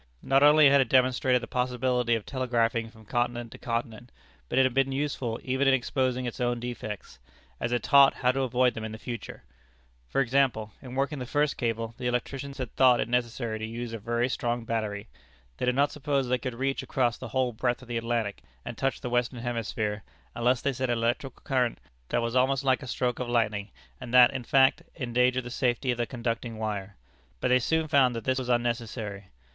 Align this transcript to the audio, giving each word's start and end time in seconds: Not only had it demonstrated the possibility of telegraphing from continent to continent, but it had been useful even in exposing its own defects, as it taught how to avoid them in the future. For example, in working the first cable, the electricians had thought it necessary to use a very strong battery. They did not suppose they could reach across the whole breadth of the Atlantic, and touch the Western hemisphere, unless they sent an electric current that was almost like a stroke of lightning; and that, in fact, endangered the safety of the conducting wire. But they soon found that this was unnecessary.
Not 0.23 0.41
only 0.41 0.67
had 0.67 0.81
it 0.81 0.89
demonstrated 0.89 1.43
the 1.43 1.47
possibility 1.47 2.15
of 2.15 2.25
telegraphing 2.25 2.89
from 2.89 3.05
continent 3.05 3.51
to 3.51 3.59
continent, 3.59 4.11
but 4.49 4.57
it 4.57 4.63
had 4.65 4.73
been 4.73 4.91
useful 4.91 5.39
even 5.43 5.67
in 5.67 5.75
exposing 5.75 6.25
its 6.25 6.39
own 6.41 6.59
defects, 6.59 7.19
as 7.59 7.71
it 7.71 7.83
taught 7.83 8.15
how 8.15 8.31
to 8.31 8.41
avoid 8.41 8.73
them 8.73 8.83
in 8.83 8.93
the 8.93 8.97
future. 8.97 9.43
For 10.07 10.19
example, 10.19 10.71
in 10.81 10.95
working 10.95 11.19
the 11.19 11.27
first 11.27 11.55
cable, 11.55 11.93
the 11.99 12.07
electricians 12.07 12.57
had 12.57 12.75
thought 12.75 12.99
it 12.99 13.07
necessary 13.09 13.59
to 13.59 13.65
use 13.67 13.93
a 13.93 13.99
very 13.99 14.27
strong 14.27 14.65
battery. 14.65 15.07
They 15.57 15.65
did 15.67 15.75
not 15.75 15.91
suppose 15.91 16.27
they 16.27 16.39
could 16.39 16.55
reach 16.55 16.81
across 16.81 17.19
the 17.19 17.27
whole 17.27 17.53
breadth 17.53 17.83
of 17.83 17.87
the 17.87 17.97
Atlantic, 17.97 18.41
and 18.65 18.75
touch 18.75 19.01
the 19.01 19.09
Western 19.11 19.41
hemisphere, 19.41 20.01
unless 20.33 20.61
they 20.63 20.73
sent 20.73 20.89
an 20.89 20.97
electric 20.97 21.35
current 21.43 21.79
that 22.09 22.23
was 22.23 22.35
almost 22.35 22.63
like 22.63 22.81
a 22.81 22.87
stroke 22.87 23.19
of 23.19 23.29
lightning; 23.29 23.69
and 23.99 24.11
that, 24.15 24.33
in 24.33 24.45
fact, 24.45 24.81
endangered 24.95 25.43
the 25.43 25.51
safety 25.51 25.91
of 25.91 25.99
the 25.99 26.07
conducting 26.07 26.57
wire. 26.57 26.95
But 27.39 27.49
they 27.49 27.59
soon 27.59 27.87
found 27.87 28.15
that 28.15 28.23
this 28.23 28.39
was 28.39 28.49
unnecessary. 28.49 29.27